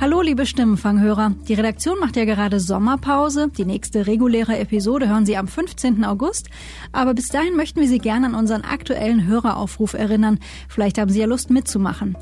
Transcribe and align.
Hallo, 0.00 0.20
liebe 0.20 0.46
Stimmenfanghörer. 0.46 1.34
Die 1.48 1.54
Redaktion 1.54 1.98
macht 1.98 2.14
ja 2.14 2.24
gerade 2.24 2.60
Sommerpause. 2.60 3.48
Die 3.58 3.64
nächste 3.64 4.06
reguläre 4.06 4.56
Episode 4.56 5.08
hören 5.08 5.26
Sie 5.26 5.36
am 5.36 5.48
15. 5.48 6.04
August. 6.04 6.50
Aber 6.92 7.14
bis 7.14 7.30
dahin 7.30 7.56
möchten 7.56 7.80
wir 7.80 7.88
Sie 7.88 7.98
gerne 7.98 8.26
an 8.26 8.36
unseren 8.36 8.62
aktuellen 8.62 9.26
Höreraufruf 9.26 9.94
erinnern. 9.94 10.38
Vielleicht 10.68 10.98
haben 10.98 11.10
Sie 11.10 11.18
ja 11.18 11.26
Lust 11.26 11.50
mitzumachen. 11.50 12.16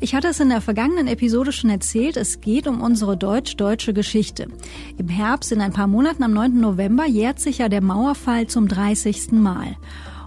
Ich 0.00 0.14
hatte 0.14 0.28
es 0.28 0.40
in 0.40 0.48
der 0.48 0.62
vergangenen 0.62 1.06
Episode 1.06 1.52
schon 1.52 1.68
erzählt, 1.68 2.16
es 2.16 2.40
geht 2.40 2.66
um 2.66 2.80
unsere 2.80 3.18
deutsch-deutsche 3.18 3.92
Geschichte. 3.92 4.48
Im 4.96 5.08
Herbst, 5.08 5.52
in 5.52 5.60
ein 5.60 5.74
paar 5.74 5.86
Monaten 5.86 6.22
am 6.22 6.32
9. 6.32 6.58
November, 6.58 7.04
jährt 7.04 7.40
sich 7.40 7.58
ja 7.58 7.68
der 7.68 7.82
Mauerfall 7.82 8.46
zum 8.46 8.68
30. 8.68 9.32
Mal. 9.32 9.76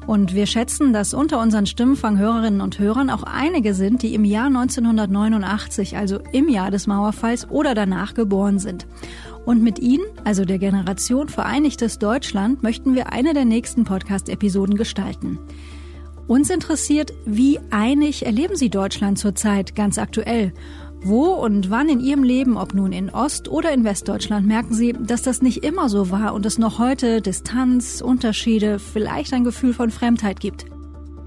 Und 0.08 0.34
wir 0.34 0.46
schätzen, 0.46 0.94
dass 0.94 1.14
unter 1.14 1.40
unseren 1.40 1.66
Stimmenfanghörerinnen 1.66 2.62
und 2.62 2.80
Hörern 2.80 3.10
auch 3.10 3.24
einige 3.24 3.74
sind, 3.74 4.02
die 4.02 4.16
im 4.16 4.26
Jahr 4.26 4.48
1989, 4.48 5.96
also 5.96 6.20
im 6.32 6.50
Jahr 6.50 6.72
des 6.72 6.88
Mauerfalls 6.88 7.50
oder 7.50 7.76
danach 7.76 8.14
geboren 8.14 8.60
sind. 8.60 8.88
Und 9.46 9.64
mit 9.64 9.80
Ihnen, 9.80 10.06
also 10.24 10.46
der 10.46 10.60
Generation 10.60 11.30
Vereinigtes 11.30 12.00
Deutschland, 12.00 12.64
möchten 12.64 12.96
wir 12.96 13.12
eine 13.12 13.34
der 13.34 13.46
nächsten 13.46 13.84
Podcast-Episoden 13.84 14.76
gestalten. 14.76 15.40
Uns 16.28 16.50
interessiert, 16.50 17.14
wie 17.26 17.60
einig 17.72 18.26
erleben 18.26 18.56
Sie 18.56 18.70
Deutschland 18.70 19.20
zurzeit 19.20 19.76
ganz 19.76 19.98
aktuell? 19.98 20.54
Wo 21.04 21.34
und 21.34 21.72
wann 21.72 21.90
in 21.90 22.00
Ihrem 22.00 22.24
Leben, 22.24 22.58
ob 22.58 22.76
nun 22.76 22.92
in 22.92 23.10
Ost- 23.10 23.50
oder 23.50 23.74
in 23.74 23.84
Westdeutschland, 23.84 24.46
merken 24.46 24.76
Sie, 24.76 24.94
dass 24.94 25.24
das 25.24 25.42
nicht 25.42 25.64
immer 25.64 25.90
so 25.90 26.12
war 26.12 26.36
und 26.36 26.46
es 26.46 26.60
noch 26.60 26.78
heute 26.78 27.22
Distanz, 27.22 28.02
Unterschiede, 28.02 28.78
vielleicht 28.78 29.34
ein 29.34 29.44
Gefühl 29.44 29.74
von 29.74 29.90
Fremdheit 29.90 30.40
gibt? 30.40 30.66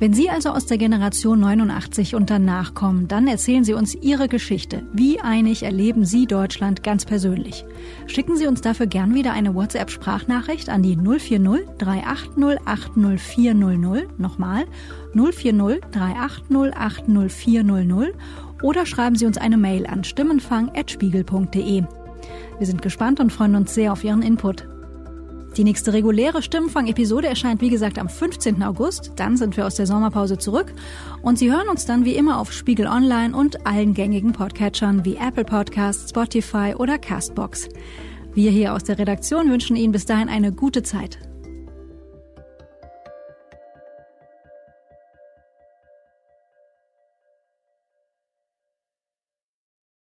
Wenn 0.01 0.13
Sie 0.13 0.29
also 0.29 0.51
aus 0.51 0.67
der 0.67 0.77
Generation 0.77 1.39
89 1.41 2.17
und 2.17 2.29
danach 2.29 2.75
kommen, 2.75 3.07
dann 3.07 3.29
erzählen 3.29 3.63
Sie 3.63 3.75
uns 3.75 3.95
Ihre 3.95 4.29
Geschichte. 4.29 4.83
Wie 4.93 5.21
einig 5.21 5.63
erleben 5.63 6.05
Sie 6.05 6.27
Deutschland 6.27 6.83
ganz 6.83 7.05
persönlich? 7.05 7.65
Schicken 8.09 8.37
Sie 8.37 8.49
uns 8.49 8.61
dafür 8.61 8.89
gern 8.89 9.15
wieder 9.15 9.33
eine 9.33 9.55
WhatsApp-Sprachnachricht 9.55 10.69
an 10.69 10.83
die 10.83 10.97
040 10.97 11.69
380 11.79 12.67
80400. 12.67 14.19
Nochmal 14.19 14.65
040 15.15 15.81
380 15.93 16.77
80400 16.77 18.15
oder 18.63 18.87
schreiben 18.87 19.17
Sie 19.17 19.27
uns 19.27 19.39
eine 19.39 19.57
Mail 19.57 19.87
an 19.87 20.03
stimmenfang.spiegel.de. 20.03 21.85
Wir 22.59 22.67
sind 22.67 22.83
gespannt 22.83 23.21
und 23.21 23.33
freuen 23.33 23.55
uns 23.55 23.75
sehr 23.75 23.93
auf 23.93 24.03
Ihren 24.03 24.23
Input. 24.23 24.67
Die 25.57 25.63
nächste 25.63 25.93
reguläre 25.93 26.43
Stimmenfang-Episode 26.43 27.29
erscheint 27.29 27.61
wie 27.61 27.71
gesagt 27.71 27.99
am 28.01 28.09
15. 28.09 28.61
August. 28.65 29.13
Dann 29.17 29.37
sind 29.37 29.57
wir 29.57 29.67
aus 29.67 29.77
der 29.77 29.87
Sommerpause 29.87 30.37
zurück. 30.37 30.73
Und 31.23 31.39
Sie 31.39 31.53
hören 31.53 31.69
uns 31.69 31.87
dann 31.87 32.05
wie 32.05 32.17
immer 32.17 32.41
auf 32.41 32.53
Spiegel 32.53 32.89
Online 32.89 33.37
und 33.37 33.65
allen 33.65 33.95
gängigen 33.95 34.33
Podcatchern 34.33 35.05
wie 35.05 35.15
Apple 35.15 35.45
Podcasts, 35.45 36.11
Spotify 36.11 36.75
oder 36.77 36.99
Castbox. 36.99 37.69
Wir 38.35 38.51
hier 38.51 38.75
aus 38.75 38.83
der 38.83 38.99
Redaktion 38.99 39.49
wünschen 39.49 39.77
Ihnen 39.77 39.93
bis 39.93 40.07
dahin 40.07 40.29
eine 40.29 40.51
gute 40.51 40.83
Zeit. 40.83 41.19